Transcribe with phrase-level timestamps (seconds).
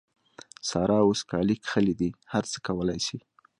[0.69, 3.17] سارا اوس کالي کښلي دي؛ هر څه کولای سي.